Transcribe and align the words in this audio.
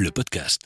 le 0.00 0.10
podcast. 0.10 0.62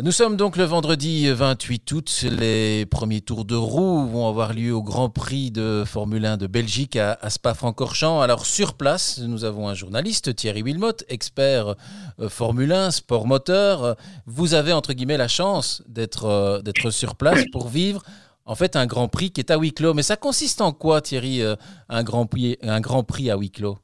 Nous 0.00 0.12
sommes 0.12 0.38
donc 0.38 0.56
le 0.56 0.64
vendredi 0.64 1.28
28 1.30 1.92
août. 1.92 2.24
Les 2.30 2.86
premiers 2.86 3.20
tours 3.20 3.44
de 3.44 3.54
roue 3.54 4.06
vont 4.06 4.26
avoir 4.26 4.54
lieu 4.54 4.74
au 4.74 4.82
Grand 4.82 5.10
Prix 5.10 5.50
de 5.50 5.84
Formule 5.86 6.24
1 6.24 6.38
de 6.38 6.46
Belgique 6.46 6.96
à, 6.96 7.18
Spa-Francorchamps. 7.28 8.22
Alors 8.22 8.46
sur 8.46 8.74
place, 8.74 9.18
nous 9.18 9.44
avons 9.44 9.68
un 9.68 9.74
journaliste, 9.74 10.34
Thierry 10.34 10.62
Wilmot, 10.62 10.92
expert 11.08 11.74
euh, 12.20 12.30
Formule 12.30 12.72
1, 12.72 12.90
sport 12.90 13.26
moteur. 13.26 13.96
Vous 14.24 14.54
avez 14.54 14.72
entre 14.72 14.94
guillemets 14.94 15.18
la 15.18 15.28
chance 15.28 15.82
d'être 15.86 16.24
euh, 16.24 16.62
d'être 16.62 16.90
sur 16.90 17.14
place 17.16 17.44
pour 17.52 17.68
vivre 17.68 18.02
en 18.46 18.54
fait 18.54 18.76
un 18.76 18.86
Grand 18.86 19.08
Prix 19.08 19.30
qui 19.30 19.40
est 19.40 19.50
à 19.50 19.58
huis 19.58 19.72
clos. 19.72 19.92
Mais 19.92 20.02
ça 20.02 20.16
consiste 20.16 20.62
en 20.62 20.72
quoi, 20.72 21.02
Thierry, 21.02 21.42
euh, 21.42 21.54
un 21.90 22.02
Grand 22.02 22.24
Prix, 22.24 22.56
un 22.62 22.80
grand 22.80 23.04
prix 23.04 23.30
à 23.30 23.36
huis 23.36 23.50
clos? 23.50 23.78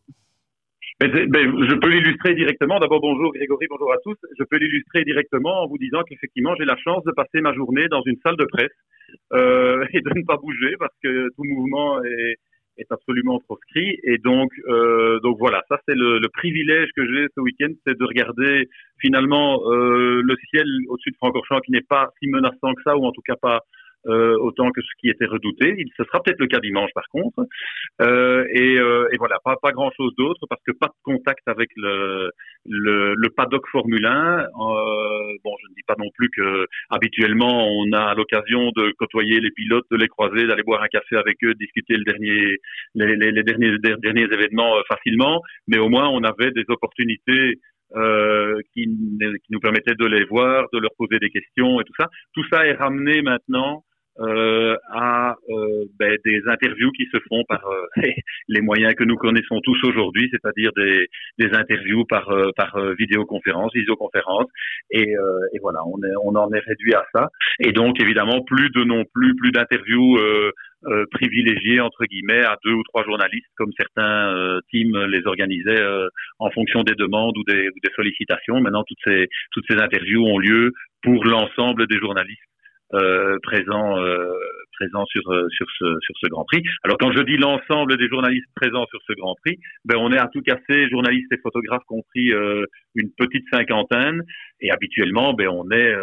Ben, 1.01 1.69
je 1.69 1.75
peux 1.77 1.89
l'illustrer 1.89 2.35
directement. 2.35 2.81
D'abord, 2.81 3.01
bonjour 3.01 3.33
Grégory, 3.33 3.67
bonjour 3.71 3.93
à 3.93 3.99
tous. 4.03 4.17
Je 4.37 4.45
peux 4.45 4.57
l'illustrer 4.57 5.05
directement 5.05 5.63
en 5.63 5.69
vous 5.69 5.79
disant 5.79 6.03
qu'effectivement, 6.03 6.55
j'ai 6.59 6.65
la 6.65 6.77
chance 6.77 7.05
de 7.05 7.13
passer 7.13 7.41
ma 7.41 7.55
journée 7.55 7.87
dans 7.89 8.03
une 8.03 8.17
salle 8.25 8.37
de 8.37 8.45
presse 8.45 8.73
euh, 9.33 9.87
et 9.93 10.01
de 10.01 10.11
ne 10.19 10.25
pas 10.25 10.37
bouger 10.37 10.75
parce 10.79 10.95
que 11.03 11.29
tout 11.37 11.45
mouvement 11.45 12.03
est, 12.03 12.37
est 12.79 12.91
absolument 12.91 13.39
proscrit. 13.39 13.99
Et 14.03 14.19
donc, 14.19 14.51
euh, 14.67 15.21
donc 15.21 15.37
voilà, 15.39 15.63
ça 15.69 15.79
c'est 15.87 15.95
le, 15.95 16.19
le, 16.19 16.29
privilège 16.31 16.89
que 16.97 17.07
j'ai 17.07 17.27
ce 17.33 17.41
week-end, 17.41 17.73
c'est 17.87 17.97
de 17.97 18.05
regarder 18.05 18.69
finalement 19.01 19.61
euh, 19.71 20.21
le 20.21 20.37
ciel 20.51 20.67
au-dessus 20.89 21.13
de 21.13 21.17
Francorchamps 21.17 21.61
qui 21.61 21.71
n'est 21.71 21.81
pas 21.89 22.11
si 22.19 22.29
menaçant 22.29 22.75
que 22.75 22.83
ça, 22.83 22.97
ou 22.97 23.05
en 23.05 23.13
tout 23.13 23.23
cas 23.25 23.37
pas 23.37 23.61
autant 24.07 24.71
que 24.71 24.81
ce 24.83 24.89
qui 25.01 25.09
était 25.09 25.27
redouté. 25.27 25.75
Il, 25.79 25.89
ce 25.97 26.05
sera 26.05 26.23
peut-être 26.23 26.41
le 26.41 26.47
cas 26.47 26.61
dimanche 26.61 26.91
par 26.95 27.09
contre. 27.09 27.47
Euh, 28.01 28.45
et, 28.53 28.79
euh, 28.79 29.09
et, 29.13 29.17
voilà, 29.17 29.39
pas, 29.45 29.57
pas 29.61 29.73
grand-chose 29.73 30.15
d'autre 30.17 30.47
parce 30.49 30.63
que 30.65 30.73
pas 30.73 30.87
de 30.87 30.93
contact 31.03 31.43
avec 31.47 31.69
le, 31.77 32.31
le, 32.67 33.15
le 33.15 33.31
paddock 33.31 33.67
Formule 33.71 34.07
1. 34.07 34.39
Euh, 34.39 34.45
bon, 35.45 35.55
je 35.63 35.69
ne 35.69 35.75
dis 35.75 35.83
pas 35.87 35.97
non 35.99 36.11
plus 36.15 36.31
que 36.31 36.67
habituellement 36.91 37.69
on 37.69 37.93
a 37.93 38.15
l'occasion 38.15 38.71
de 38.77 38.93
côtoyer 38.99 39.41
les 39.41 39.51
pilotes, 39.51 39.87
de 39.91 39.97
les 39.97 40.09
croiser, 40.09 40.47
d'aller 40.47 40.63
boire 40.63 40.83
un 40.83 40.89
café 40.89 41.17
avec 41.17 41.37
eux, 41.45 41.55
discuter 41.55 41.97
le 41.97 42.05
dernier, 42.05 42.57
les, 42.95 43.17
les, 43.17 43.33
les 43.33 43.43
derniers, 43.43 43.77
derniers 43.79 44.33
événements 44.33 44.77
euh, 44.77 44.83
facilement, 44.89 45.43
mais 45.67 45.79
au 45.79 45.89
moins 45.89 46.09
on 46.09 46.23
avait 46.23 46.51
des 46.53 46.65
opportunités 46.69 47.59
euh, 47.97 48.61
qui, 48.75 48.85
qui, 48.85 49.51
nous 49.51 49.61
permettaient 49.61 49.95
de 49.95 50.07
les 50.07 50.25
voir, 50.25 50.67
de 50.73 50.79
leur 50.79 50.91
poser 50.99 51.19
des 51.19 51.31
questions 51.31 51.81
et 51.81 51.85
tout 51.85 51.95
ça. 51.99 52.09
Tout 52.35 52.45
ça 52.51 52.67
est 52.67 52.75
ramené 52.75 53.23
maintenant 53.23 53.83
euh, 53.83 53.88
à 54.21 55.37
euh, 55.49 55.85
ben, 55.99 56.17
des 56.25 56.43
interviews 56.47 56.91
qui 56.93 57.07
se 57.13 57.19
font 57.29 57.45
par 57.49 57.65
euh, 57.67 57.87
les 58.49 58.61
moyens 58.61 58.95
que 58.95 59.05
nous 59.05 59.17
connaissons 59.17 59.61
tous 59.63 59.79
aujourd'hui, 59.85 60.29
c'est-à-dire 60.31 60.73
des, 60.77 61.09
des, 61.39 61.55
interviews 61.55 62.05
par, 62.05 62.29
euh, 62.31 62.51
par 62.57 62.79
vidéoconférence, 62.99 63.73
visioconférence, 63.75 64.47
et, 64.91 65.13
et 65.13 65.59
voilà, 65.61 65.81
on, 65.87 65.99
est, 66.03 66.15
on 66.25 66.35
en 66.35 66.53
est 66.53 66.61
réduit 66.61 66.95
à 66.95 67.05
ça. 67.15 67.29
Et 67.61 67.73
donc 67.73 68.01
évidemment, 68.01 68.43
plus 68.43 68.71
de 68.71 68.85
non 68.85 69.05
plus, 69.13 69.35
plus 69.37 69.51
d'interviews 69.53 70.19
privilégiées 71.11 71.81
entre 71.81 72.05
guillemets 72.05 72.45
à 72.45 72.57
deux 72.65 72.73
ou 72.73 72.83
trois 72.85 73.05
journalistes, 73.05 73.47
comme 73.57 73.73
certains 73.77 74.61
teams 74.71 75.07
les 75.07 75.27
organisaient 75.27 75.83
en 76.39 76.51
fonction 76.51 76.83
des 76.83 76.95
demandes 76.95 77.37
ou 77.37 77.45
des, 77.45 77.69
ou 77.69 77.81
des 77.83 77.93
sollicitations. 77.95 78.61
Maintenant, 78.61 78.85
toutes 78.85 78.99
ces 79.05 79.29
toutes 79.53 79.65
ces 79.69 79.77
interviews 79.77 80.25
ont 80.25 80.39
lieu 80.39 80.73
pour 81.03 81.25
l'ensemble 81.25 81.87
des 81.87 81.99
journalistes 81.99 82.41
euh, 82.41 82.58
présents 83.43 83.99
euh, 83.99 84.33
présents 84.79 85.07
sur 85.07 85.31
euh, 85.31 85.49
sur 85.51 85.67
ce 85.79 85.85
sur 86.01 86.15
ce 86.21 86.29
Grand 86.29 86.45
Prix. 86.45 86.63
Alors 86.85 86.99
quand 86.99 87.13
je 87.13 87.23
dis 87.23 87.37
l'ensemble 87.37 87.97
des 87.97 88.09
journalistes 88.09 88.49
présents 88.55 88.87
sur 88.87 89.01
ce 89.07 89.13
Grand 89.15 89.35
Prix, 89.45 89.59
ben 89.85 89.97
on 89.99 90.13
est 90.13 90.19
à 90.19 90.29
tout 90.29 90.41
casser, 90.43 90.89
journalistes 90.89 91.33
et 91.33 91.39
photographes 91.43 91.85
compris, 91.87 92.31
une 92.95 93.11
petite 93.17 93.45
cinquantaine, 93.53 94.23
et 94.61 94.71
habituellement 94.71 95.35
ben 95.35 95.49
on 95.49 95.71
est 95.71 95.95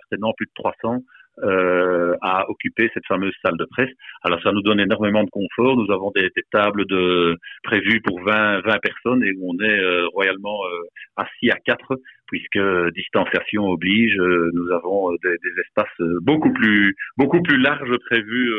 certainement 0.00 0.32
plus 0.36 0.46
de 0.46 0.52
300 0.54 1.02
euh, 1.44 2.16
à 2.20 2.50
occuper 2.50 2.90
cette 2.94 3.06
fameuse 3.06 3.32
salle 3.44 3.56
de 3.56 3.64
presse. 3.66 3.90
Alors 4.24 4.42
ça 4.42 4.50
nous 4.50 4.62
donne 4.62 4.80
énormément 4.80 5.22
de 5.22 5.30
confort. 5.30 5.76
Nous 5.76 5.92
avons 5.92 6.10
des, 6.10 6.30
des 6.34 6.42
tables 6.50 6.84
de 6.86 7.36
prévues 7.62 8.00
pour 8.00 8.20
20, 8.22 8.62
20 8.62 8.78
personnes 8.80 9.22
et 9.22 9.32
on 9.40 9.54
est 9.62 9.78
euh, 9.78 10.08
royalement 10.08 10.58
euh, 10.66 10.82
assis 11.16 11.50
à 11.50 11.56
quatre 11.64 11.96
puisque 12.28 12.58
distanciation 12.94 13.68
oblige. 13.68 14.16
Euh, 14.18 14.50
nous 14.54 14.70
avons 14.72 15.12
des, 15.22 15.30
des, 15.30 15.60
espaces 15.60 16.08
beaucoup 16.22 16.52
plus 16.52 16.94
beaucoup 17.16 17.42
plus 17.42 17.58
larges 17.58 17.96
prévus 18.06 18.50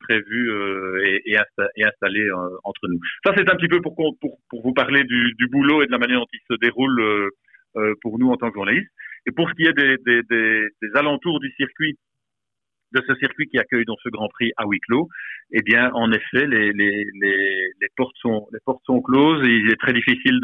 prévus 0.00 0.52
et, 1.02 1.32
et, 1.32 1.38
et, 1.76 1.84
installés 1.84 2.28
entre 2.64 2.88
nous. 2.88 3.00
Ça 3.24 3.32
c'est 3.36 3.48
un 3.48 3.56
petit 3.56 3.68
peu 3.68 3.80
pour, 3.80 3.94
pour, 3.96 4.38
pour 4.50 4.62
vous 4.62 4.74
parler 4.74 5.02
du, 5.04 5.34
du, 5.38 5.46
boulot 5.48 5.82
et 5.82 5.86
de 5.86 5.92
la 5.92 5.98
manière 5.98 6.20
dont 6.20 6.26
il 6.32 6.40
se 6.50 6.58
déroule 6.60 7.30
pour 8.02 8.18
nous 8.18 8.28
en 8.28 8.36
tant 8.36 8.50
que 8.50 8.56
journalistes. 8.56 8.90
Et 9.26 9.32
pour 9.32 9.48
ce 9.48 9.54
qui 9.54 9.64
est 9.64 9.72
des, 9.72 9.96
des, 10.04 10.22
des, 10.28 10.68
des 10.82 10.90
alentours 10.94 11.40
du 11.40 11.50
circuit, 11.52 11.96
de 12.94 13.02
ce 13.06 13.14
circuit 13.16 13.48
qui 13.48 13.58
accueille 13.58 13.84
donc 13.84 13.98
ce 14.02 14.08
Grand 14.08 14.28
Prix 14.28 14.52
à 14.56 14.64
huis 14.66 14.80
clos, 14.80 15.08
eh 15.52 15.62
bien, 15.62 15.90
en 15.94 16.12
effet, 16.12 16.46
les, 16.46 16.72
les, 16.72 17.04
les, 17.20 17.70
les, 17.80 17.88
portes 17.96 18.16
sont 18.20 18.46
les 18.52 18.60
portes 18.64 18.84
sont 18.86 19.02
closes 19.02 19.44
et 19.44 19.50
il 19.50 19.70
est 19.70 19.80
très 19.80 19.92
difficile 19.92 20.40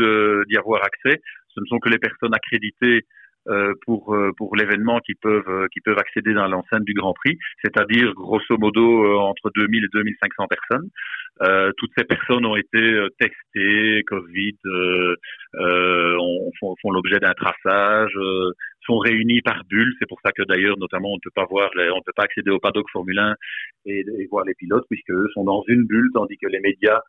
d'y 0.49 0.57
avoir 0.57 0.83
accès. 0.85 1.21
Ce 1.55 1.61
ne 1.61 1.67
sont 1.67 1.79
que 1.79 1.89
les 1.89 1.99
personnes 1.99 2.35
accréditées 2.35 3.05
euh, 3.49 3.73
pour 3.87 4.15
euh, 4.15 4.33
pour 4.37 4.55
l'événement 4.55 5.01
qui 5.01 5.15
peuvent 5.15 5.49
euh, 5.49 5.67
qui 5.73 5.81
peuvent 5.81 5.97
accéder 5.99 6.35
dans 6.35 6.47
l'enceinte 6.47 6.85
du 6.85 6.93
Grand 6.93 7.15
Prix, 7.15 7.39
c'est-à-dire 7.65 8.13
grosso 8.13 8.59
modo 8.59 9.19
entre 9.19 9.51
2000 9.55 9.83
et 9.83 9.89
2500 9.95 10.47
personnes. 10.47 10.91
toutes 11.79 11.91
ces 11.97 12.05
personnes 12.05 12.45
ont 12.45 12.57
été 12.57 13.07
testées, 13.19 14.03
Covid, 14.07 14.59
font, 16.61 16.91
l'objet 16.91 17.19
d'un 17.19 17.33
traçage, 17.33 18.13
sont 18.85 18.99
réunies 18.99 19.41
par 19.41 19.65
bulles. 19.65 19.95
C'est 19.99 20.09
pour 20.09 20.21
ça 20.23 20.33
que 20.33 20.43
d'ailleurs, 20.43 20.77
notamment, 20.79 21.13
on 21.13 21.17
ne 21.17 21.21
peut 21.23 21.35
pas 21.35 21.47
voir, 21.47 21.71
on 21.75 21.97
ne 21.97 22.05
peut 22.05 22.13
pas 22.15 22.25
accéder 22.25 22.51
au 22.51 22.59
paddock 22.59 22.87
Formule 22.93 23.19
1 23.19 23.35
et, 23.87 24.01
et 24.01 24.27
voir 24.31 24.45
les 24.45 24.55
pilotes 24.55 24.85
puisque 24.91 25.11
eux 25.11 25.29
sont 25.33 25.45
dans 25.45 25.65
une 25.67 25.87
bulle, 25.87 26.11
tandis 26.13 26.37
que 26.37 26.49
les 26.49 26.61
médias 26.61 27.01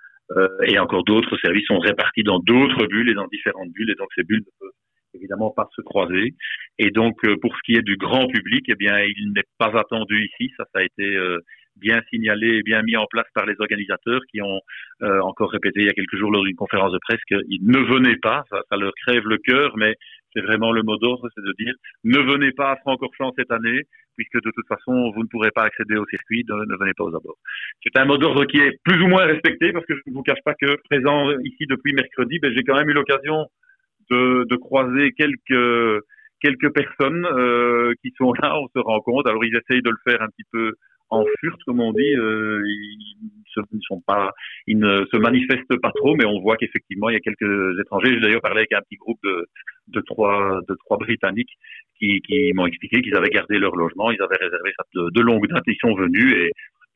et 0.67 0.79
encore 0.79 1.03
d'autres 1.03 1.37
services 1.37 1.65
sont 1.65 1.79
répartis 1.79 2.23
dans 2.23 2.39
d'autres 2.39 2.87
bulles 2.87 3.09
et 3.09 3.13
dans 3.13 3.27
différentes 3.27 3.71
bulles, 3.71 3.91
et 3.91 3.95
donc 3.95 4.07
ces 4.15 4.23
bulles 4.23 4.39
ne 4.39 4.59
peuvent 4.59 4.71
évidemment 5.13 5.51
pas 5.51 5.69
se 5.75 5.81
croiser. 5.81 6.33
Et 6.79 6.91
donc, 6.91 7.15
euh, 7.25 7.35
pour 7.41 7.55
ce 7.55 7.61
qui 7.65 7.75
est 7.75 7.81
du 7.81 7.97
grand 7.97 8.27
public, 8.27 8.65
eh 8.67 8.75
bien, 8.75 8.99
il 8.99 9.33
n'est 9.33 9.43
pas 9.57 9.71
attendu 9.77 10.25
ici. 10.25 10.51
Ça, 10.57 10.65
ça 10.73 10.79
a 10.79 10.83
été 10.83 11.15
euh, 11.15 11.39
bien 11.75 12.01
signalé 12.09 12.57
et 12.57 12.63
bien 12.63 12.81
mis 12.83 12.97
en 12.97 13.05
place 13.09 13.27
par 13.33 13.45
les 13.45 13.55
organisateurs 13.59 14.21
qui 14.31 14.41
ont 14.41 14.59
euh, 15.03 15.19
encore 15.21 15.51
répété 15.51 15.81
il 15.81 15.85
y 15.87 15.89
a 15.89 15.93
quelques 15.93 16.17
jours 16.17 16.31
lors 16.31 16.43
d'une 16.43 16.55
conférence 16.55 16.91
de 16.91 16.99
presse 16.99 17.21
qu'ils 17.27 17.65
ne 17.65 17.79
venaient 17.79 18.17
pas. 18.21 18.43
Ça, 18.49 18.61
ça 18.69 18.77
leur 18.77 18.93
crève 19.05 19.25
le 19.25 19.37
cœur, 19.37 19.77
mais 19.77 19.95
c'est 20.33 20.41
vraiment 20.41 20.71
le 20.71 20.83
mot 20.83 20.97
d'ordre, 20.97 21.29
c'est 21.35 21.43
de 21.43 21.53
dire 21.59 21.73
ne 22.03 22.19
venez 22.19 22.51
pas 22.51 22.71
à 22.71 22.75
Francorchamps 22.77 23.33
cette 23.37 23.51
année, 23.51 23.83
puisque 24.15 24.43
de 24.43 24.51
toute 24.51 24.67
façon, 24.67 25.11
vous 25.11 25.23
ne 25.23 25.27
pourrez 25.27 25.51
pas 25.51 25.63
accéder 25.63 25.97
au 25.97 26.05
circuit, 26.05 26.45
ne, 26.47 26.77
venez 26.77 26.93
pas 26.93 27.03
aux 27.03 27.15
abords. 27.15 27.37
C'est 27.83 27.97
un 27.97 28.05
mot 28.05 28.17
d'ordre 28.17 28.45
qui 28.45 28.57
est 28.57 28.79
plus 28.83 29.01
ou 29.01 29.07
moins 29.07 29.25
respecté, 29.25 29.71
parce 29.71 29.85
que 29.85 29.95
je 29.95 30.01
ne 30.07 30.13
vous 30.13 30.23
cache 30.23 30.41
pas 30.43 30.53
que 30.53 30.75
présent 30.89 31.31
ici 31.43 31.65
depuis 31.67 31.93
mercredi, 31.93 32.39
ben, 32.39 32.53
j'ai 32.53 32.63
quand 32.63 32.75
même 32.75 32.89
eu 32.89 32.93
l'occasion 32.93 33.47
de, 34.09 34.45
de 34.49 34.55
croiser 34.55 35.11
quelques 35.13 36.03
quelques 36.41 36.73
personnes 36.73 37.25
euh, 37.25 37.93
qui 38.01 38.11
sont 38.17 38.33
là, 38.33 38.57
on 38.57 38.67
se 38.75 38.79
rend 38.83 38.99
compte. 39.01 39.27
Alors 39.27 39.45
ils 39.45 39.55
essayent 39.55 39.83
de 39.83 39.91
le 39.91 39.97
faire 40.03 40.21
un 40.21 40.27
petit 40.27 40.47
peu 40.51 40.73
en 41.11 41.23
furte, 41.39 41.61
comme 41.65 41.79
on 41.79 41.93
dit. 41.93 42.15
Euh, 42.15 42.61
ils, 42.65 43.17
ne 43.57 43.79
sont 43.81 44.01
pas, 44.07 44.31
ils 44.65 44.79
ne 44.79 45.05
se 45.11 45.17
manifestent 45.17 45.79
pas 45.81 45.91
trop, 45.91 46.15
mais 46.15 46.25
on 46.25 46.39
voit 46.39 46.57
qu'effectivement 46.57 47.09
il 47.09 47.13
y 47.13 47.17
a 47.17 47.19
quelques 47.19 47.79
étrangers. 47.79 48.13
J'ai 48.13 48.19
d'ailleurs 48.19 48.41
parlé 48.41 48.59
avec 48.59 48.73
un 48.73 48.81
petit 48.81 48.95
groupe 48.95 49.19
de, 49.23 49.45
de 49.89 50.01
trois 50.01 50.61
de 50.67 50.75
trois 50.85 50.97
Britanniques 50.97 51.51
qui, 51.99 52.21
qui 52.21 52.51
m'ont 52.53 52.65
expliqué 52.65 53.01
qu'ils 53.01 53.15
avaient 53.15 53.29
gardé 53.29 53.59
leur 53.59 53.75
logement, 53.75 54.11
ils 54.11 54.21
avaient 54.21 54.37
réservé 54.37 54.71
ça 54.77 54.85
de, 54.95 55.09
de 55.11 55.21
longue 55.21 55.47
date, 55.47 55.63
ils 55.67 55.77
sont 55.81 55.93
venus 55.95 56.33
et 56.35 56.51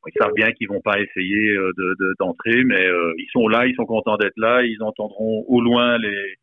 ils 0.07 0.21
savent 0.21 0.33
bien 0.35 0.51
qu'ils 0.51 0.67
vont 0.67 0.81
pas 0.81 0.99
essayer 0.99 1.55
euh, 1.55 1.71
d'entrer, 2.19 2.63
de, 2.63 2.63
mais 2.63 2.85
euh, 2.85 3.13
ils 3.17 3.29
sont 3.31 3.47
là, 3.47 3.65
ils 3.65 3.75
sont 3.75 3.85
contents 3.85 4.17
d'être 4.17 4.37
là, 4.37 4.63
ils 4.63 4.81
entendront 4.81 5.43
au 5.47 5.61
loin 5.61 5.97
les 5.97 6.35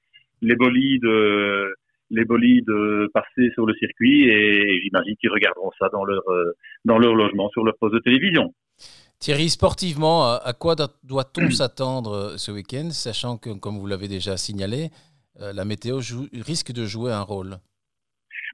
les 0.43 0.57
bolides, 0.57 1.05
euh, 1.05 1.73
les 2.13 2.25
bolides 2.25 2.71
passer 3.13 3.51
sur 3.55 3.67
le 3.67 3.75
circuit 3.75 4.29
et 4.29 4.81
j'imagine 4.83 5.17
qu'ils 5.17 5.31
regarderont 5.31 5.71
ça 5.79 5.89
dans 5.93 6.05
leur, 6.05 6.23
euh, 6.29 6.53
dans 6.85 6.99
leur 6.99 7.15
logement 7.15 7.49
sur 7.51 7.65
leur 7.65 7.75
poste 7.79 7.95
de 7.95 8.01
télévision. 8.01 8.55
Thierry, 9.19 9.49
sportivement, 9.49 10.25
à 10.25 10.53
quoi 10.53 10.75
doit-on 11.03 11.51
s'attendre 11.51 12.13
euh, 12.13 12.37
ce 12.37 12.53
week-end, 12.53 12.91
sachant 12.91 13.39
que, 13.39 13.51
comme 13.59 13.79
vous 13.79 13.87
l'avez 13.87 14.09
déjà 14.09 14.37
signalé, 14.37 14.91
la 15.41 15.65
météo 15.65 15.97
risque 16.47 16.73
de 16.73 16.85
jouer 16.85 17.11
un 17.11 17.23
rôle? 17.23 17.57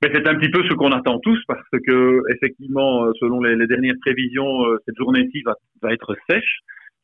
Mais 0.01 0.11
c'est 0.15 0.29
un 0.29 0.37
petit 0.37 0.49
peu 0.49 0.63
ce 0.69 0.75
qu'on 0.75 0.93
attend 0.93 1.19
tous 1.19 1.39
parce 1.49 1.69
que 1.85 2.23
effectivement, 2.33 3.05
selon 3.19 3.43
les, 3.43 3.67
dernières 3.67 3.97
prévisions, 4.01 4.65
cette 4.87 4.97
journée-ci 4.97 5.43
va, 5.43 5.55
va, 5.83 5.93
être 5.93 6.15
sèche. 6.31 6.61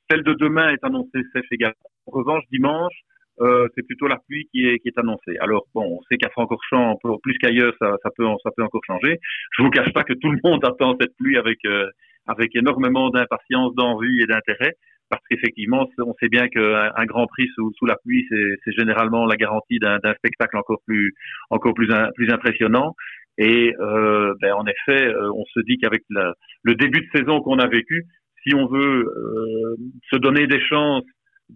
Celle 0.08 0.22
de 0.22 0.32
demain 0.34 0.70
est 0.70 0.84
annoncée 0.84 1.22
sèche 1.34 1.48
également. 1.50 1.74
En 2.06 2.12
revanche, 2.12 2.44
dimanche, 2.52 2.94
euh, 3.40 3.68
c'est 3.74 3.86
plutôt 3.86 4.06
la 4.06 4.18
pluie 4.26 4.46
qui 4.52 4.66
est, 4.66 4.78
qui 4.78 4.88
est 4.88 4.98
annoncée. 4.98 5.36
Alors 5.40 5.66
bon, 5.74 5.98
on 5.98 6.02
sait 6.10 6.16
qu'à 6.16 6.30
Francorchamps, 6.30 6.98
plus 7.22 7.36
qu'ailleurs, 7.38 7.72
ça, 7.80 7.96
ça, 8.02 8.10
peut, 8.16 8.24
ça 8.42 8.50
peut 8.56 8.62
encore 8.62 8.82
changer. 8.86 9.18
Je 9.56 9.62
vous 9.62 9.70
cache 9.70 9.92
pas 9.92 10.04
que 10.04 10.14
tout 10.14 10.30
le 10.30 10.38
monde 10.44 10.64
attend 10.64 10.96
cette 11.00 11.16
pluie 11.16 11.36
avec, 11.36 11.58
euh, 11.66 11.88
avec 12.26 12.54
énormément 12.54 13.10
d'impatience, 13.10 13.74
d'envie 13.74 14.22
et 14.22 14.26
d'intérêt. 14.26 14.74
parce 15.10 15.22
qu'effectivement, 15.28 15.88
on 15.98 16.14
sait 16.20 16.28
bien 16.28 16.48
qu'un 16.48 16.90
un 16.96 17.04
Grand 17.06 17.26
Prix 17.26 17.48
sous, 17.54 17.72
sous 17.78 17.86
la 17.86 17.96
pluie, 17.96 18.26
c'est 18.30 18.72
généralement 18.72 19.26
la 19.26 19.36
garantie 19.36 19.78
d'un 19.78 19.98
spectacle 20.18 20.56
encore 20.56 20.80
plus, 20.86 21.12
encore 21.50 21.74
plus, 21.74 21.88
plus 22.16 22.30
impressionnant. 22.30 22.94
Et 23.38 23.74
euh, 23.80 24.34
ben, 24.40 24.52
en 24.54 24.64
effet, 24.66 25.06
euh, 25.06 25.32
on 25.32 25.44
se 25.46 25.60
dit 25.60 25.76
qu'avec 25.78 26.02
le 26.10 26.74
début 26.74 27.00
de 27.00 27.18
saison 27.18 27.40
qu'on 27.40 27.58
a 27.58 27.66
vécu, 27.66 28.06
si 28.46 28.54
on 28.54 28.66
veut 28.66 29.06
euh, 29.06 29.76
se 30.10 30.16
donner 30.16 30.46
des 30.46 30.60
chances 30.60 31.04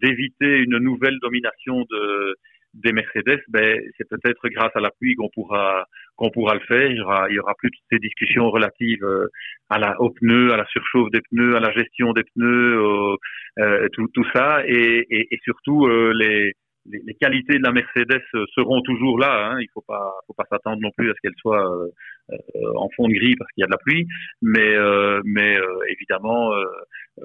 d'éviter 0.02 0.58
une 0.58 0.78
nouvelle 0.78 1.18
domination 1.20 1.84
de, 1.90 2.36
des 2.74 2.92
Mercedes, 2.92 3.40
ben, 3.48 3.80
c'est 3.96 4.08
peut-être 4.08 4.48
grâce 4.48 4.74
à 4.74 4.80
la 4.80 4.90
pluie 4.90 5.14
qu'on 5.14 5.28
pourra 5.30 5.86
qu'on 6.16 6.30
pourra 6.30 6.54
le 6.54 6.60
faire. 6.60 6.90
Il 6.90 6.96
y 6.96 7.00
aura, 7.00 7.28
il 7.30 7.34
y 7.34 7.38
aura 7.38 7.54
plus 7.56 7.70
toutes 7.70 7.86
ces 7.90 7.98
discussions 7.98 8.50
relatives 8.50 9.04
euh, 9.04 9.28
à 9.70 9.78
la 9.78 10.00
aux 10.00 10.10
pneus, 10.10 10.52
à 10.52 10.56
la 10.56 10.66
surchauffe 10.66 11.10
des 11.10 11.20
pneus, 11.30 11.56
à 11.56 11.60
la 11.60 11.72
gestion 11.72 12.12
des 12.12 12.24
pneus, 12.34 13.16
euh, 13.58 13.88
tout, 13.92 14.08
tout 14.14 14.26
ça, 14.34 14.62
et, 14.66 15.06
et, 15.10 15.34
et 15.34 15.38
surtout 15.44 15.86
euh, 15.86 16.12
les 16.14 16.54
les, 16.90 17.14
qualités 17.14 17.58
de 17.58 17.62
la 17.62 17.72
Mercedes 17.72 18.22
euh, 18.34 18.44
seront 18.54 18.82
toujours 18.82 19.18
là. 19.18 19.50
Hein. 19.50 19.58
Il 19.60 19.68
faut 19.72 19.84
pas, 19.86 20.12
faut 20.26 20.34
pas 20.34 20.44
s'attendre 20.50 20.80
non 20.80 20.90
plus 20.96 21.10
à 21.10 21.14
ce 21.14 21.20
qu'elle 21.20 21.36
soit 21.38 21.64
euh, 21.70 21.88
euh, 22.32 22.72
en 22.76 22.88
fond 22.96 23.08
de 23.08 23.14
gris 23.14 23.36
parce 23.36 23.50
qu'il 23.52 23.62
y 23.62 23.64
a 23.64 23.66
de 23.66 23.72
la 23.72 23.78
pluie. 23.78 24.06
Mais, 24.42 24.76
mais 25.24 25.58
évidemment, 25.88 26.52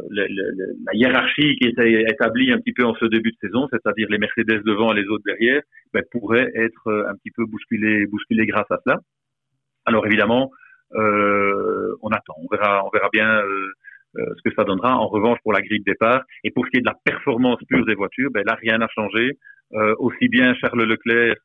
la, 0.10 0.94
hiérarchie 0.94 1.56
qui 1.58 1.68
est 1.68 2.10
établie 2.10 2.52
un 2.52 2.58
petit 2.58 2.74
peu 2.74 2.86
en 2.86 2.96
ce 2.96 3.06
début 3.06 3.32
de 3.32 3.38
saison, 3.42 3.68
c'est-à-dire 3.72 4.08
les 4.10 4.18
Mercedes 4.18 4.64
devant 4.66 4.94
et 4.94 5.02
les 5.02 5.08
autres 5.08 5.24
derrière, 5.26 5.62
ben, 5.94 6.04
pourrait 6.12 6.52
être 6.56 7.06
un 7.10 7.16
petit 7.16 7.32
peu 7.32 7.46
bousculée, 7.46 8.06
bousculée 8.08 8.46
grâce 8.46 8.70
à 8.70 8.78
cela. 8.86 9.00
Alors 9.86 10.06
évidemment, 10.06 10.52
on 10.96 12.10
attend, 12.12 12.36
on 12.38 12.48
verra, 12.52 12.86
on 12.86 12.90
verra 12.90 13.10
bien. 13.12 13.42
ce 14.16 14.42
que 14.48 14.54
ça 14.56 14.64
donnera. 14.64 14.96
En 14.96 15.08
revanche, 15.08 15.40
pour 15.42 15.54
la 15.54 15.62
grille 15.62 15.80
de 15.80 15.86
départ 15.86 16.24
et 16.44 16.52
pour 16.52 16.66
ce 16.66 16.70
qui 16.70 16.78
est 16.78 16.82
de 16.82 16.86
la 16.86 16.98
performance 17.04 17.60
pure 17.68 17.86
des 17.86 17.96
voitures, 17.96 18.30
ben 18.32 18.44
là, 18.46 18.56
rien 18.56 18.78
n'a 18.78 18.88
changé. 18.94 19.38
Euh, 19.76 19.96
aussi 19.98 20.28
bien 20.28 20.54
Charles 20.56 20.84
Leclerc 20.84 21.36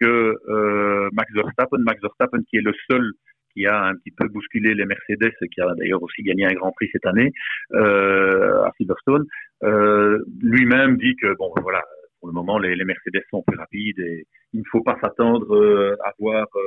que 0.00 0.36
euh, 0.48 1.08
Max 1.12 1.32
Verstappen. 1.32 1.78
Max 1.78 2.00
Verstappen 2.00 2.42
qui 2.48 2.58
est 2.58 2.62
le 2.62 2.72
seul 2.88 3.12
qui 3.52 3.66
a 3.66 3.84
un 3.84 3.94
petit 3.94 4.10
peu 4.10 4.28
bousculé 4.28 4.74
les 4.74 4.84
Mercedes, 4.84 5.32
qui 5.52 5.60
a 5.60 5.74
d'ailleurs 5.74 6.02
aussi 6.02 6.22
gagné 6.22 6.46
un 6.46 6.52
Grand 6.54 6.72
Prix 6.72 6.88
cette 6.92 7.06
année 7.06 7.32
euh, 7.74 8.62
à 8.64 8.72
Silverstone. 8.76 9.24
Euh, 9.64 10.18
Lui-même 10.42 10.96
dit 10.96 11.14
que 11.16 11.36
bon 11.36 11.52
voilà, 11.60 11.82
pour 12.20 12.28
le 12.28 12.34
moment 12.34 12.58
les, 12.58 12.76
Mercedes 12.84 13.22
sont 13.30 13.42
plus 13.46 13.56
rapides 13.56 13.98
et 14.00 14.26
il 14.52 14.60
ne 14.60 14.64
faut 14.70 14.82
pas 14.82 14.98
s'attendre 15.00 15.54
euh, 15.54 15.96
à 16.04 16.12
voir 16.18 16.46
euh, 16.56 16.60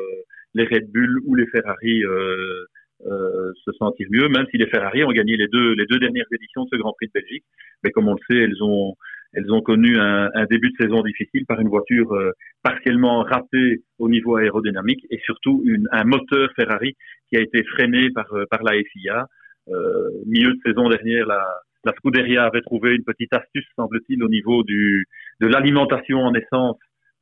les 0.53 0.65
Red 0.65 0.91
Bull 0.91 1.19
ou 1.25 1.35
les 1.35 1.47
Ferrari 1.47 2.01
se 3.01 3.71
sentir 3.77 4.07
mieux, 4.09 4.29
même 4.29 4.45
si 4.51 4.57
les 4.57 4.67
Ferrari 4.67 5.03
ont 5.03 5.11
gagné 5.11 5.35
les 5.35 5.47
deux 5.47 5.73
les 5.73 5.85
deux 5.85 5.99
dernières 5.99 6.25
éditions 6.31 6.63
de 6.63 6.69
ce 6.71 6.77
Grand 6.77 6.93
Prix 6.93 7.07
de 7.07 7.19
Belgique. 7.19 7.43
Mais 7.83 7.91
comme 7.91 8.07
on 8.07 8.13
le 8.15 8.19
sait, 8.29 8.41
elles 8.41 8.63
ont 8.63 8.95
elles 9.35 9.51
ont 9.51 9.61
connu 9.61 9.97
un, 9.99 10.29
un, 10.33 10.45
début 10.45 10.71
de 10.71 10.77
saison 10.83 11.03
difficile 11.03 11.45
par 11.45 11.59
une 11.59 11.67
voiture 11.67 12.11
euh, 12.13 12.31
partiellement 12.63 13.21
ratée 13.23 13.81
au 13.99 14.09
niveau 14.09 14.37
aérodynamique 14.37 15.05
et 15.11 15.19
surtout 15.25 15.61
une, 15.65 15.87
un 15.91 16.05
moteur 16.05 16.49
Ferrari 16.55 16.95
qui 17.29 17.37
a 17.37 17.41
été 17.41 17.63
freiné 17.63 18.09
par, 18.11 18.25
euh, 18.33 18.45
par 18.49 18.63
la 18.63 18.71
FIA. 18.71 19.27
Euh, 19.67 20.09
milieu 20.25 20.53
de 20.53 20.59
saison 20.65 20.87
dernière, 20.89 21.27
la, 21.27 21.45
la 21.83 21.93
Scuderia 21.93 22.45
avait 22.45 22.61
trouvé 22.61 22.95
une 22.95 23.03
petite 23.03 23.33
astuce, 23.33 23.65
semble-t-il, 23.75 24.23
au 24.23 24.29
niveau 24.29 24.63
du, 24.63 25.05
de 25.41 25.47
l'alimentation 25.47 26.19
en 26.19 26.33
essence 26.33 26.77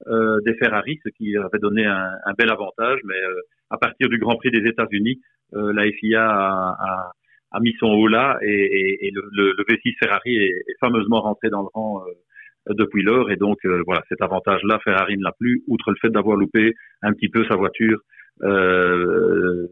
euh, 0.08 0.40
des 0.46 0.54
Ferrari, 0.56 1.00
ce 1.04 1.10
qui 1.10 1.36
avait 1.36 1.60
donné 1.60 1.86
un, 1.86 2.12
un 2.26 2.34
bel 2.38 2.52
avantage. 2.52 3.00
Mais 3.06 3.16
euh, 3.16 3.42
à 3.72 3.78
partir 3.78 4.08
du 4.08 4.20
Grand 4.20 4.36
Prix 4.36 4.52
des 4.52 4.68
États-Unis, 4.70 5.20
la 5.56 5.84
FIA 5.84 6.26
a, 6.26 6.76
a 6.80 7.12
a 7.54 7.60
mis 7.60 7.74
son 7.80 7.88
haut 7.88 8.08
là 8.08 8.38
et, 8.42 8.50
et, 8.50 9.08
et 9.08 9.12
le, 9.12 9.24
le, 9.32 9.54
le, 9.58 9.64
V6 9.64 9.96
Ferrari 10.00 10.36
est, 10.36 10.64
est, 10.68 10.76
fameusement 10.80 11.22
rentré 11.22 11.50
dans 11.50 11.62
le 11.62 11.68
rang 11.74 12.02
euh, 12.02 12.74
depuis 12.74 13.04
lors 13.04 13.32
et 13.32 13.36
donc 13.36 13.58
euh, 13.66 13.84
voilà 13.86 14.04
cet 14.10 14.22
avantage-là 14.22 14.80
Ferrari 14.84 15.18
ne 15.18 15.24
l'a 15.24 15.34
plus 15.40 15.64
outre 15.68 15.92
le 15.92 15.98
fait 16.02 16.10
d'avoir 16.10 16.36
loupé 16.36 16.74
un 17.02 17.14
petit 17.14 17.30
peu 17.30 17.46
sa 17.48 17.56
voiture 17.56 18.00
euh, 18.44 19.68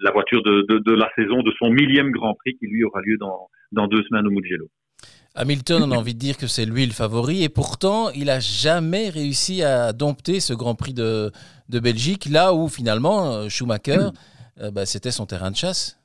la 0.00 0.10
voiture 0.10 0.42
de, 0.42 0.66
de, 0.68 0.78
de, 0.78 0.92
la 0.92 1.10
saison 1.16 1.42
de 1.42 1.52
son 1.58 1.70
millième 1.70 2.10
Grand 2.10 2.34
Prix 2.34 2.56
qui 2.58 2.66
lui 2.66 2.84
aura 2.84 3.00
lieu 3.00 3.16
dans, 3.18 3.48
dans 3.72 3.86
deux 3.86 4.02
semaines 4.02 4.26
au 4.26 4.30
Mugello. 4.30 4.68
Hamilton, 5.34 5.84
on 5.84 5.90
a 5.90 5.96
envie 5.96 6.12
de 6.12 6.18
dire 6.18 6.36
que 6.36 6.46
c'est 6.46 6.66
lui 6.66 6.84
le 6.84 6.92
favori 6.92 7.42
et 7.44 7.48
pourtant 7.48 8.10
il 8.10 8.28
a 8.28 8.38
jamais 8.38 9.08
réussi 9.08 9.62
à 9.62 9.92
dompter 9.92 10.40
ce 10.40 10.52
Grand 10.52 10.74
Prix 10.74 10.94
de, 10.94 11.30
de 11.68 11.80
Belgique 11.80 12.26
là 12.30 12.54
où 12.54 12.68
finalement 12.68 13.48
Schumacher 13.48 14.10
euh, 14.60 14.70
bah, 14.70 14.86
c'était 14.86 15.10
son 15.10 15.26
terrain 15.26 15.50
de 15.50 15.56
chasse. 15.56 15.98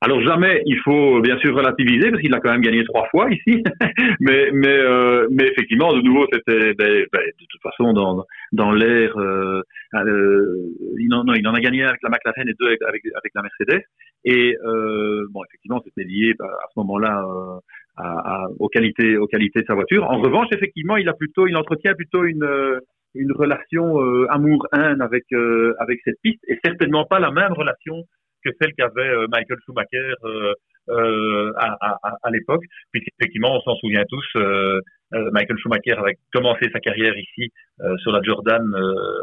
Alors 0.00 0.20
jamais, 0.22 0.62
il 0.64 0.78
faut 0.78 1.20
bien 1.20 1.36
sûr 1.38 1.56
relativiser 1.56 2.10
parce 2.10 2.22
qu'il 2.22 2.32
a 2.32 2.38
quand 2.38 2.52
même 2.52 2.60
gagné 2.60 2.84
trois 2.84 3.08
fois 3.08 3.28
ici, 3.32 3.64
mais 4.20 4.50
mais 4.52 4.68
euh, 4.68 5.26
mais 5.32 5.48
effectivement, 5.48 5.92
de 5.92 6.00
nouveau, 6.00 6.24
c'était 6.32 6.72
ben, 6.74 7.04
ben, 7.12 7.20
de 7.20 7.46
toute 7.48 7.62
façon 7.62 7.92
dans 7.92 8.24
dans 8.52 8.70
l'air. 8.70 9.18
Euh, 9.18 9.62
euh, 9.94 10.54
il 10.98 11.08
non, 11.08 11.24
il 11.34 11.46
en 11.48 11.54
a 11.54 11.60
gagné 11.60 11.82
avec 11.82 12.00
la 12.02 12.10
McLaren 12.10 12.48
et 12.48 12.54
deux 12.60 12.66
avec 12.66 12.80
avec, 12.86 13.32
la 13.34 13.42
Mercedes. 13.42 13.82
Et 14.24 14.56
euh, 14.64 15.26
bon, 15.32 15.42
effectivement, 15.48 15.80
c'était 15.84 16.08
lié 16.08 16.32
bah, 16.38 16.46
à 16.46 16.66
ce 16.72 16.78
moment-là 16.78 17.24
euh, 17.24 17.58
à, 17.96 18.44
à, 18.44 18.48
aux 18.60 18.68
qualités 18.68 19.16
aux 19.16 19.26
qualités 19.26 19.62
de 19.62 19.66
sa 19.66 19.74
voiture. 19.74 20.08
En 20.08 20.20
revanche, 20.20 20.46
effectivement, 20.52 20.96
il 20.96 21.08
a 21.08 21.12
plutôt, 21.12 21.48
il 21.48 21.56
entretient 21.56 21.94
plutôt 21.94 22.24
une 22.24 22.48
une 23.14 23.32
relation 23.32 23.98
amour-haine 24.28 25.00
avec 25.00 25.24
avec 25.80 25.98
cette 26.04 26.20
piste 26.22 26.44
et 26.46 26.56
certainement 26.64 27.04
pas 27.04 27.18
la 27.18 27.32
même 27.32 27.52
relation 27.52 28.04
que 28.44 28.50
celle 28.60 28.72
qu'avait 28.74 29.08
euh, 29.08 29.26
Michael 29.30 29.58
Schumacher 29.64 30.14
euh, 30.24 30.52
euh, 30.88 31.52
à, 31.56 31.76
à, 31.80 32.16
à 32.22 32.30
l'époque, 32.30 32.64
puisqu'effectivement, 32.92 33.56
on 33.56 33.60
s'en 33.60 33.76
souvient 33.76 34.04
tous, 34.08 34.26
Michael 35.12 35.58
Schumacher 35.58 35.98
avait 35.98 36.16
commencé 36.32 36.70
sa 36.72 36.80
carrière 36.80 37.14
ici 37.16 37.52
sur 38.02 38.10
la 38.12 38.20
Jordan 38.22 38.62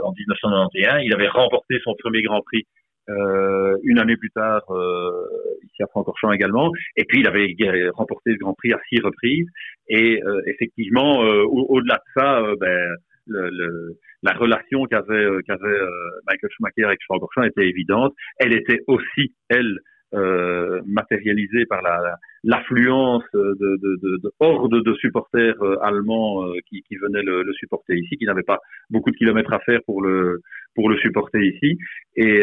en 0.04 0.12
1991. 0.12 1.02
Il 1.04 1.14
avait 1.14 1.28
remporté 1.28 1.80
son 1.84 1.96
premier 1.98 2.22
Grand 2.22 2.42
Prix 2.42 2.66
euh, 3.08 3.78
une 3.84 4.00
année 4.00 4.18
plus 4.18 4.32
tard 4.32 4.64
euh, 4.72 5.28
ici 5.64 5.84
à 5.84 5.88
Francorchamps 5.88 6.32
également. 6.32 6.72
Et 6.96 7.04
puis 7.06 7.20
il 7.20 7.28
avait 7.28 7.54
remporté 7.94 8.32
le 8.32 8.38
Grand 8.38 8.54
Prix 8.54 8.74
à 8.74 8.80
six 8.90 9.00
reprises. 9.02 9.48
Et 9.88 10.22
euh, 10.24 10.42
effectivement, 10.48 11.20
au-delà 11.20 11.96
de 11.96 12.22
ça, 12.22 12.42
ben, 12.60 12.96
le, 13.28 13.50
le, 13.50 13.98
la 14.25 14.33
relation 14.33 14.86
qu'avait 14.86 15.13
euh, 15.13 15.42
qu'avait 15.45 15.68
euh, 15.68 15.89
Michael 16.27 16.50
Schumacher 16.51 16.83
avec 16.86 17.00
Francorchamps 17.04 17.44
était 17.44 17.68
évidente. 17.68 18.13
Elle 18.39 18.54
était 18.54 18.81
aussi, 18.88 19.33
elle, 19.50 19.80
euh, 20.13 20.81
matérialisée 20.86 21.66
par 21.66 21.81
la 21.81 22.16
l'affluence 22.44 23.24
de, 23.33 23.57
de, 23.60 23.77
de, 23.81 24.18
de, 24.24 24.31
hordes 24.39 24.83
de 24.83 24.94
supporters 24.95 25.60
euh, 25.62 25.77
allemands 25.81 26.44
qui, 26.69 26.83
qui 26.83 26.95
venaient 26.98 27.24
le, 27.24 27.42
le, 27.42 27.54
supporter 27.54 27.95
ici, 27.95 28.16
qui 28.18 28.25
n'avaient 28.25 28.44
pas 28.44 28.60
beaucoup 28.92 29.10
de 29.10 29.16
kilomètres 29.16 29.51
à 29.51 29.60
faire 29.60 29.80
pour 29.86 30.01
le 30.01 30.42
pour 30.75 30.89
le 30.89 30.98
supporter 30.98 31.39
ici. 31.39 31.77
Et, 32.15 32.41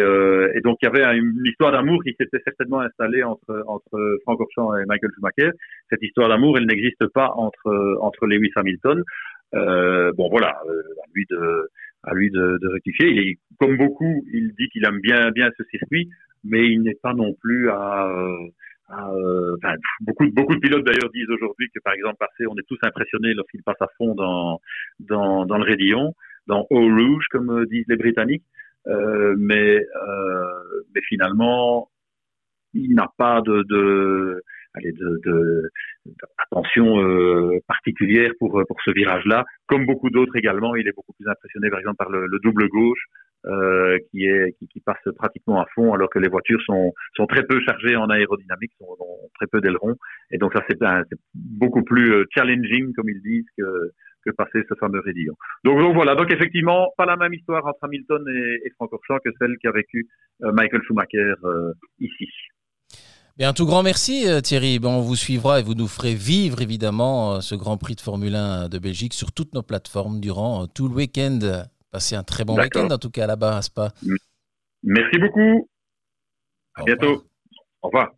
et 0.56 0.60
donc 0.64 0.78
il 0.82 0.86
y 0.86 0.88
avait 0.88 1.04
une 1.16 1.46
histoire 1.46 1.72
d'amour 1.72 2.02
qui 2.02 2.14
s'était 2.18 2.42
certainement 2.44 2.80
installée 2.80 3.22
entre 3.22 3.62
entre 3.66 4.18
Francorchamps 4.22 4.76
et 4.76 4.84
Michael 4.86 5.10
Schumacher. 5.14 5.50
Cette 5.90 6.02
histoire 6.02 6.28
d'amour, 6.28 6.58
elle 6.58 6.66
n'existe 6.66 7.06
pas 7.14 7.30
entre 7.36 7.98
entre 8.00 8.26
Lewis 8.26 8.52
Hamilton. 8.56 9.02
Euh, 9.54 10.12
bon 10.12 10.28
voilà, 10.30 10.58
euh, 10.66 10.82
à 11.04 11.06
lui 11.14 11.26
de 11.30 11.68
à 12.04 12.14
lui 12.14 12.30
de, 12.30 12.58
de 12.60 12.68
rectifier. 12.68 13.08
Et 13.18 13.38
comme 13.58 13.76
beaucoup, 13.76 14.24
il 14.32 14.52
dit 14.58 14.68
qu'il 14.70 14.84
aime 14.84 15.00
bien 15.00 15.30
bien 15.30 15.50
ce 15.56 15.64
circuit, 15.64 16.08
mais 16.44 16.68
il 16.68 16.82
n'est 16.82 16.98
pas 17.02 17.14
non 17.14 17.34
plus 17.40 17.70
à, 17.70 18.08
à 18.88 19.10
enfin, 19.56 19.74
beaucoup 20.00 20.26
beaucoup 20.32 20.54
de 20.54 20.60
pilotes 20.60 20.84
d'ailleurs 20.84 21.10
disent 21.12 21.30
aujourd'hui 21.30 21.68
que 21.74 21.80
par 21.80 21.94
exemple 21.94 22.16
passé, 22.18 22.46
on 22.48 22.56
est 22.56 22.66
tous 22.66 22.78
impressionnés 22.82 23.34
lorsqu'il 23.34 23.62
passe 23.62 23.80
à 23.80 23.88
fond 23.98 24.14
dans 24.14 24.60
dans 25.00 25.46
dans 25.46 25.58
le 25.58 25.64
Rédillon, 25.64 26.14
dans 26.46 26.66
Eau 26.70 26.80
Rouge 26.80 27.26
comme 27.30 27.64
disent 27.66 27.86
les 27.88 27.96
Britanniques. 27.96 28.44
Euh, 28.88 29.34
mais 29.38 29.78
euh, 29.78 30.82
mais 30.94 31.00
finalement, 31.02 31.88
il 32.74 32.94
n'a 32.94 33.08
pas 33.16 33.40
de, 33.42 33.62
de 33.68 34.42
allez, 34.74 34.92
de, 34.92 35.20
de, 35.24 35.70
attention 36.38 37.00
euh, 37.00 37.58
particulière 37.66 38.32
pour 38.38 38.62
pour 38.66 38.76
ce 38.84 38.90
virage-là. 38.92 39.44
Comme 39.66 39.86
beaucoup 39.86 40.10
d'autres 40.10 40.36
également, 40.36 40.74
il 40.76 40.86
est 40.88 40.94
beaucoup 40.94 41.12
plus 41.12 41.28
impressionné, 41.28 41.70
par 41.70 41.80
exemple, 41.80 41.96
par 41.96 42.10
le, 42.10 42.26
le 42.26 42.38
double 42.40 42.68
gauche. 42.68 43.04
Euh, 43.44 43.98
qui 44.12 44.24
est 44.24 44.52
qui, 44.56 44.68
qui, 44.68 44.78
passe 44.78 45.02
pratiquement 45.16 45.60
à 45.60 45.66
fond 45.74 45.92
alors 45.94 46.08
que 46.08 46.20
les 46.20 46.28
voitures 46.28 46.62
sont 46.62 46.92
sont 47.16 47.26
très 47.26 47.42
peu 47.42 47.60
chargées 47.66 47.96
en 47.96 48.08
aérodynamique, 48.08 48.70
sont, 48.78 48.86
ont 49.00 49.28
très 49.34 49.48
peu 49.48 49.60
d'ailerons 49.60 49.96
et 50.30 50.38
donc 50.38 50.52
ça 50.52 50.62
c'est 50.70 50.78
beaucoup 51.34 51.82
plus 51.82 52.12
euh, 52.12 52.24
challenging 52.32 52.92
comme 52.94 53.08
ils 53.08 53.20
disent 53.20 53.48
que 53.58 53.90
que 54.24 54.30
passer 54.30 54.62
ce 54.68 54.74
fameux 54.78 55.00
Rédillon. 55.00 55.34
Donc, 55.64 55.80
donc, 55.80 55.94
voilà, 55.94 56.14
donc 56.14 56.32
effectivement, 56.32 56.92
pas 56.96 57.06
la 57.06 57.16
même 57.16 57.34
histoire 57.34 57.66
entre 57.66 57.82
Hamilton 57.82 58.24
et, 58.28 58.60
et 58.64 58.70
Francorchamps 58.76 59.18
que 59.24 59.30
celle 59.38 59.56
qu'a 59.62 59.72
vécu 59.72 60.06
euh, 60.42 60.52
Michael 60.52 60.82
Schumacher 60.84 61.34
euh, 61.44 61.72
ici. 61.98 62.28
Bien, 63.38 63.48
un 63.48 63.52
tout 63.54 63.64
grand 63.64 63.82
merci 63.82 64.28
euh, 64.28 64.40
Thierry. 64.40 64.78
Bon, 64.78 64.98
on 64.98 65.00
vous 65.00 65.16
suivra 65.16 65.58
et 65.58 65.62
vous 65.62 65.74
nous 65.74 65.88
ferez 65.88 66.14
vivre 66.14 66.60
évidemment 66.60 67.34
euh, 67.34 67.40
ce 67.40 67.54
Grand 67.54 67.78
Prix 67.78 67.94
de 67.94 68.02
Formule 68.02 68.34
1 68.34 68.68
de 68.68 68.78
Belgique 68.78 69.14
sur 69.14 69.32
toutes 69.32 69.54
nos 69.54 69.62
plateformes 69.62 70.20
durant 70.20 70.64
euh, 70.64 70.66
tout 70.66 70.86
le 70.86 70.94
week-end. 70.94 71.38
Passez 71.90 72.14
un 72.14 72.24
très 72.24 72.44
bon 72.44 72.58
week-end 72.58 72.90
en 72.90 72.98
tout 72.98 73.10
cas 73.10 73.26
là-bas 73.26 73.56
à 73.56 73.62
Spa. 73.62 73.92
Merci 74.82 75.18
beaucoup. 75.18 75.68
À 76.74 76.82
bientôt. 76.84 77.24
Au 77.80 77.88
revoir. 77.88 78.10